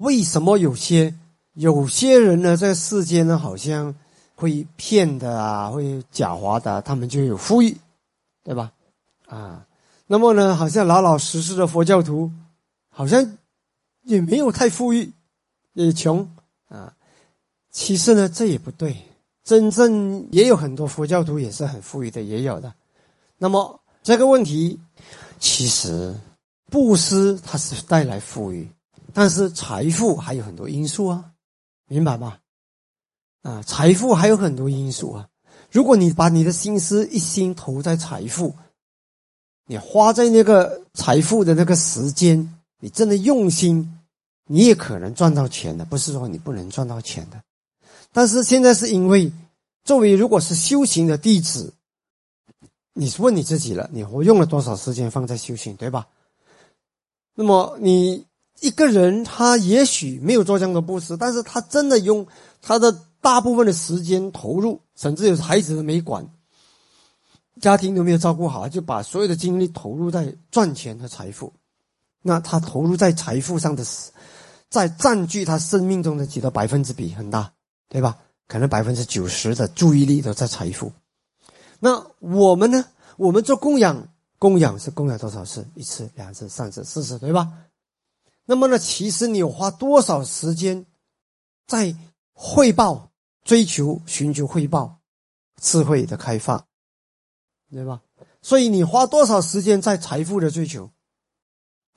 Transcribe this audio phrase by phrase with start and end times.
[0.00, 1.14] 为什么有些
[1.52, 3.94] 有些人呢，在世间呢，好像
[4.34, 7.76] 会骗的啊，会狡猾的，他们就有富裕，
[8.42, 8.72] 对吧？
[9.26, 9.66] 啊，
[10.06, 12.32] 那么呢，好像老老实实的佛教徒，
[12.88, 13.36] 好像
[14.04, 15.12] 也没有太富裕，
[15.74, 16.26] 也穷
[16.68, 16.94] 啊。
[17.70, 18.96] 其实呢，这也不对，
[19.44, 22.72] 真正也有很多佛教徒也是很富裕的，也有的。
[23.36, 24.80] 那么这个问题，
[25.38, 26.18] 其实
[26.70, 28.66] 布施它是带来富裕，
[29.14, 31.32] 但是财富还有很多因素啊，
[31.86, 32.38] 明白吗？
[33.42, 35.28] 啊，财富还有很多因素啊。
[35.70, 38.54] 如果你把你的心思一心投在财富，
[39.66, 43.98] 你花在那个财富的那个时间，你真的用心，
[44.46, 47.40] 你也可能赚到钱的，不是说你不能赚到钱的。
[48.12, 49.32] 但是现在是因为，
[49.84, 51.72] 作为如果是修行的弟子，
[52.92, 56.06] 你问你自己了，你我用了多少时间放在修行，对吧？
[57.36, 58.26] 那么你
[58.60, 62.26] 一个人他也许没有做这样的布施，但是他真的用
[62.62, 66.26] 他的大部分的时间投入，甚至有孩子都没管，
[67.60, 71.52] 家庭都没有照顾好，就把所有的精力投入在赚钱和财富，
[72.22, 73.84] 那他投入在财富上的，
[74.68, 77.52] 在占据他生命中的几个百分之比很大。
[77.92, 78.16] 对吧？
[78.46, 80.92] 可能百分之九十的注意力都在财富。
[81.80, 82.84] 那我们呢？
[83.16, 84.06] 我们做供养，
[84.38, 85.66] 供养是供养多少次？
[85.74, 87.48] 一次、两次、三次、四次，对吧？
[88.44, 88.78] 那么呢？
[88.78, 90.86] 其实你有花多少时间
[91.66, 91.94] 在
[92.32, 93.10] 汇报、
[93.44, 94.98] 追求、寻求汇报、
[95.60, 96.66] 智慧的开发，
[97.70, 98.00] 对吧？
[98.42, 100.90] 所以你花多少时间在财富的追求？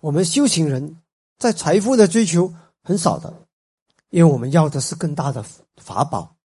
[0.01, 1.01] 我们修行人
[1.37, 3.33] 在财富的追求很少的。
[4.09, 5.43] 因为我们要的是更大的
[5.77, 6.35] 法宝，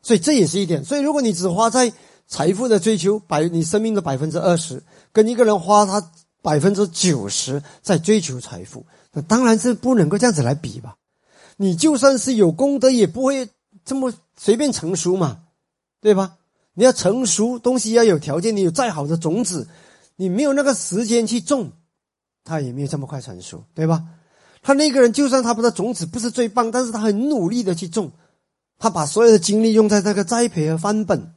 [0.00, 0.82] 所以这也是一点。
[0.82, 1.92] 所以，如果你只花在
[2.26, 10.96] 财富的追求，百你生命的百分之二十，跟一个人花他百分之九十在追求财富，那当然是不能够这样子来比吧。
[11.56, 13.48] 你就算是有功德，也不会
[13.84, 15.42] 这么随便成熟嘛，
[16.00, 16.36] 对吧？
[16.74, 18.56] 你要成熟，东西要有条件。
[18.56, 19.68] 你有再好的种子，
[20.16, 21.72] 你没有那个时间去种，
[22.44, 24.04] 它也没有这么快成熟，对吧？
[24.62, 28.10] 他那个人，就算他的种子不是最棒，但是他很努力的去种，
[28.78, 31.34] 他把所有的精力用在那个栽培和翻本，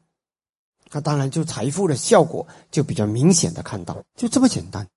[0.90, 4.88] 他当然就财富的效果就比较明显的看到，就这么简单，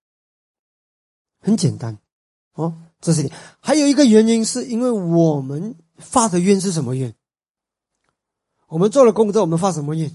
[1.41, 1.97] 很简单，
[2.55, 7.15] 哦，这是还有一个原因，是因为我们发的愿是什么愿？
[8.69, 10.11] 我们做了功德，我们发什么愿？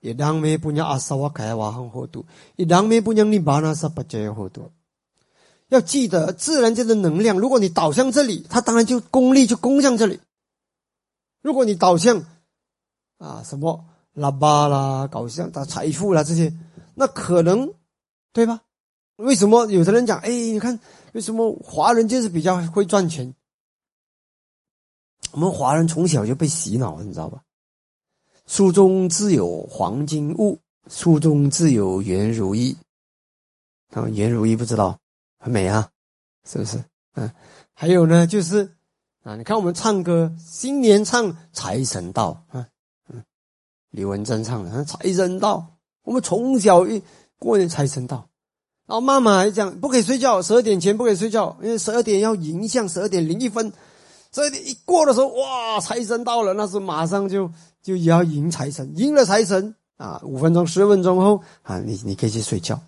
[0.00, 2.26] 一当没不让阿萨瓦开瓦很好度，
[2.56, 4.70] 一当没不让你巴那萨不接好度。
[5.68, 10.18] 要记得自然界的能量，如果你导向这里，它当然就功力就攻向这里；
[11.40, 12.22] 如果你导向
[13.16, 13.82] 啊什么
[14.14, 16.52] 喇叭啦、搞像打财富啦这些，
[16.94, 17.72] 那可能
[18.34, 18.60] 对吧？
[19.16, 20.18] 为什么有的人讲？
[20.20, 20.78] 哎，你看
[21.14, 23.32] 为什么华人就是比较会赚钱？
[25.30, 27.42] 我们华人从小就被洗脑，你知道吧？
[28.46, 32.76] 书中自有黄金屋，书中自有颜如玉。
[33.92, 34.98] 啊，颜如玉不知道。
[35.38, 35.88] 很美啊，
[36.44, 36.82] 是不是？
[37.14, 37.30] 嗯，
[37.74, 38.76] 还有呢，就是
[39.22, 42.66] 啊，你看我们唱歌，新年唱财神到啊，
[43.08, 43.24] 嗯，
[43.90, 47.00] 李文珍唱的财神到，我们从小一
[47.38, 48.28] 过年财神到，
[48.86, 53.72] 然后妈妈还讲不可以睡觉，十二点前不可以睡觉，因为十二点要迎向十二点零一分，
[54.34, 57.50] 十二点一过的时候，哇，财神到了，那是马上就
[57.82, 62.78] 就也要迎财神，迎了财神啊，五分钟十分钟后啊，你你可以去睡觉。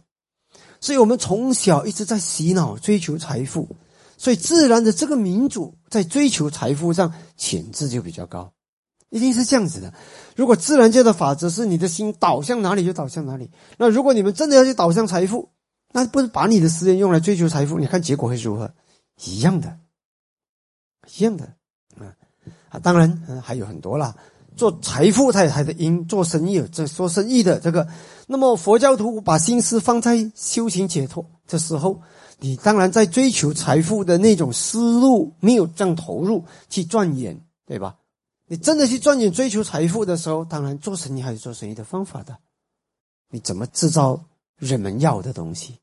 [0.79, 3.67] 所以我们从小一直在洗脑追求财富，
[4.19, 8.53] 所以自然的这个民主在追求财富上潜质就比较高，
[9.09, 9.95] 一定是这样子的。
[10.37, 15.49] 如果自然界的法则是你的心导向哪里就导向哪里，那如果你们真的要去导向财富，
[15.93, 17.79] 那不是把你的时间用来追求财富？
[17.79, 18.71] 你看结果会如何？
[19.25, 19.79] 一样的，
[21.17, 21.45] 一样的，
[21.99, 22.13] 啊
[22.69, 23.11] 啊，当然
[23.43, 24.15] 还有很多啦。
[24.57, 27.87] 做财富，他有他的因；做生意，这做生意的这个。
[28.27, 32.01] 那么佛教徒把心思放在修行解脱的时候，
[32.39, 37.97] 你当然在追求财富的那种思路没有这样投入去钻研，对吧？
[38.47, 42.37] 你真的去钻研追求财富的时候，当然做生意还有做生意的方法的。
[43.29, 44.25] 你怎么制造
[44.59, 45.75] 人们要的东西？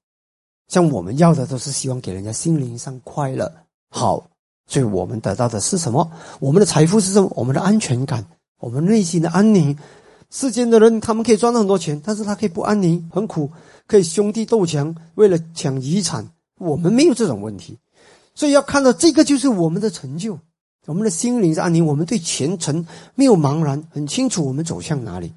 [0.68, 3.52] 像我们要的都是希望给人家心灵上快乐、
[3.90, 4.28] 好，
[4.68, 6.10] 所以我们得到的是什么？
[6.40, 7.32] 我们的财富是什么？
[7.36, 8.26] 我们的安全感。
[8.60, 9.78] 我们内心的安宁，
[10.30, 13.52] 世间的人他们可以赚到很多钱，但是他可以不安宁，很苦，
[13.86, 16.26] 可以兄弟斗强，为了抢遗产。
[16.60, 17.78] 我们没有这种问题，
[18.34, 20.40] 所以要看到这个就是我们的成就，
[20.86, 25.34] 我们的心灵是安宁，我们对前程没有茫然，很清楚我们走向哪里。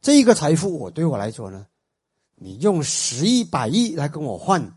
[0.00, 1.66] 这一个财富，我对我来说呢，
[2.40, 4.74] 你用十亿、百亿来跟我换，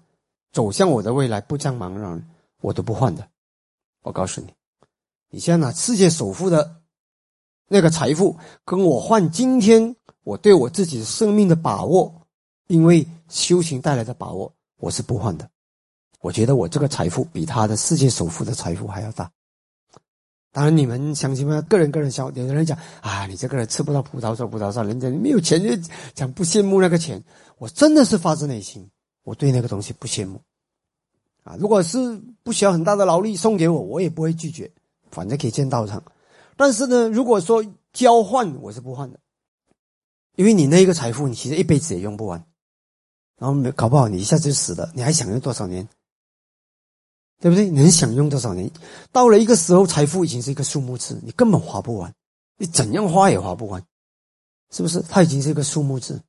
[0.52, 2.28] 走向我的未来不将茫然，
[2.62, 3.28] 我都不换的。
[4.02, 4.48] 我告诉你，
[5.30, 6.82] 你现在拿世界首富的
[7.68, 8.36] 那个财富
[8.66, 12.28] 跟我换今天我对我自己生命的把握，
[12.68, 15.50] 因为修行带来的把握，我是不换的。
[16.20, 19.32] 我觉得我这个财富比他的世界首富的财富还要大。
[20.54, 21.62] 当然，你们相信吗？
[21.70, 22.30] 个人个人笑。
[22.32, 25.70] 有的人讲啊，你这个人吃不到葡萄说葡萄酸，人家没有钱就
[26.14, 27.24] 讲不羡慕那个钱。
[27.58, 28.90] 我真的是发自内心，
[29.24, 30.42] 我对那个东西不羡慕。
[31.44, 34.70] 啊，如果是不需要很大的劳力送给我，我也不会拒绝，
[35.10, 36.04] 反正可以见道场。
[36.58, 39.20] 但是呢，如果说交换，我是不换的，
[40.36, 42.44] 因为你那个财富，你其实一辈子也用不完，
[43.40, 45.88] 然后没搞不好你一下子就死了，你还想用多少年？
[47.42, 47.70] 对不对？
[47.72, 48.72] 能享用多少年？
[49.12, 52.14] 到了一个时候，财富已经是一个数目字，你根本花不完，
[52.58, 53.84] 你怎样花也花不完，
[54.72, 55.02] 是不是？
[55.02, 56.22] 它已经是一个数目字。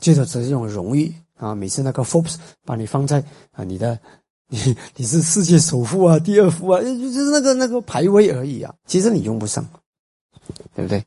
[0.00, 3.22] 接着只是用荣誉啊，每次那个 fops 把你放在
[3.52, 3.98] 啊，你的
[4.48, 8.74] 你 你是世界首富啊，第二富啊，就是那个那个排位而已啊。
[8.86, 9.64] 其实你用不上，
[10.74, 11.04] 对不对？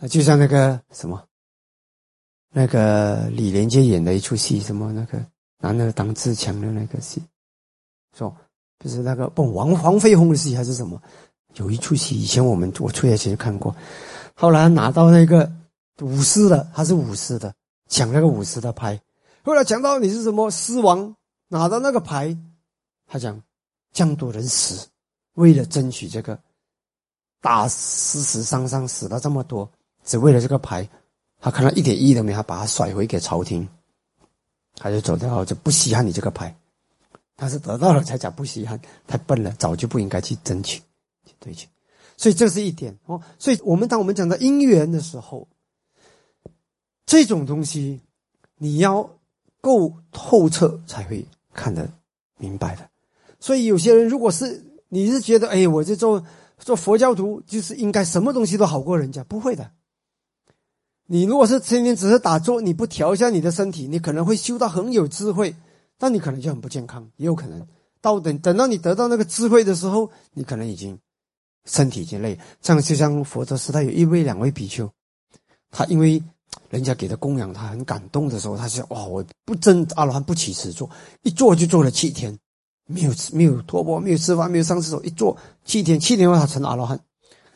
[0.00, 1.24] 啊，就像那个什么，
[2.50, 5.24] 那个李连杰演的一出戏，什么那个
[5.58, 7.22] 男的当自强的那个戏。
[8.18, 8.36] 说，
[8.80, 11.00] 就是那个不王黄飞鸿的戏还是什么？
[11.54, 13.74] 有一出戏，以前我们我出来前就看过。
[14.34, 15.50] 后来拿到那个
[16.00, 17.54] 武士的，他是武士的，
[17.88, 19.00] 抢那个武士的牌。
[19.42, 21.14] 后来讲到你是什么狮王，
[21.48, 22.36] 拿到那个牌，
[23.06, 23.40] 他讲
[23.92, 24.86] 这样多人死，
[25.34, 26.38] 为了争取这个，
[27.40, 29.68] 打死死伤伤死了这么多，
[30.04, 30.88] 只为了这个牌，
[31.40, 33.66] 他看到一点意义都没有，他把它甩回给朝廷，
[34.76, 36.54] 他就走掉，就不稀罕你这个牌。
[37.38, 40.80] 他是得到了才讲不稀罕，太笨了，早就不应该去争取、
[41.24, 41.68] 去追求。
[42.16, 43.22] 所以这是一点哦。
[43.38, 45.46] 所以我们当我们讲到姻缘的时候，
[47.06, 48.00] 这种东西
[48.56, 49.08] 你要
[49.60, 51.24] 够透彻才会
[51.54, 51.88] 看得
[52.38, 52.90] 明白的。
[53.38, 56.26] 所以有些人如果是你是觉得，哎，我这做
[56.58, 59.70] 做佛教徒就是应该什么东西都好过人家，不会的。
[61.06, 65.54] 你如果是天天只是打坐，你不调一下你的身体，你可能会修到很有智慧。
[65.98, 67.66] 但你可能就很不健康，也有可能
[68.00, 70.96] 到等等到你得到那个智慧的时候，你可能已经
[71.64, 72.38] 身体已经累。
[72.62, 74.88] 这样就像佛陀时代有一位两位比丘，
[75.70, 76.22] 他因为
[76.70, 80.88] 人家给他供养，他很感动的时候，他说：“哇，我不真阿罗汉不起此坐，
[81.22, 82.38] 一坐就坐了七天，
[82.86, 86.98] 没有吃没有托钵，没有吃饭，没有上厕所，一坐七天，七天后他成了阿罗汉。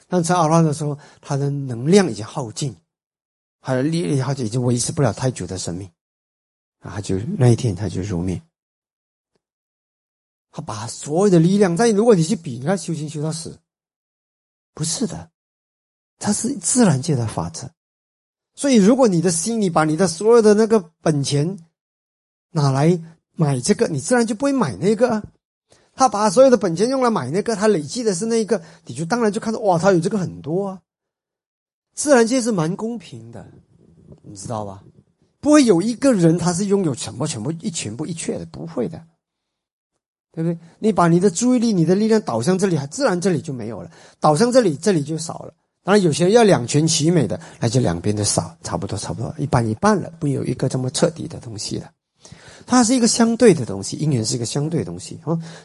[0.08, 2.74] 但成阿罗汉的时候，他的能量已经耗尽，
[3.60, 5.88] 他的力量已经维持不了太久的生命。”
[6.82, 8.42] 啊就那一天他就入灭，
[10.50, 13.58] 他把所有的力量，在如果你去比，你看修行修到死，
[14.74, 15.30] 不是的，
[16.18, 17.70] 它是自然界的法则。
[18.54, 21.58] 所以，如果你的心里把你的所有的那个本钱
[22.50, 23.00] 拿来
[23.32, 25.22] 买这个，你自然就不会买那个。
[25.94, 30.82] 他把所有的本钱用来买那个，他累积的是那个，你就当然就看到哇，他有这个很多啊。
[31.94, 33.46] 自然界是蛮公平的，
[34.22, 34.82] 你知道吧？
[35.42, 39.02] 不会有一个人他是拥有全部全部一全部一切的，不会的，
[40.32, 40.56] 对不对？
[40.78, 43.90] 你把你的注意力、你的力量导向这里，自然这里就没有了；
[44.20, 45.52] 导向这里，这里就少了。
[45.82, 51.90] 当然，有些人要两全其美的，那就两边都少，差不多，差不多一半一半了，不有一个这么彻底的东西了。
[52.64, 55.36] 它是一个相对的东西，姻缘是一个相对的东西啊。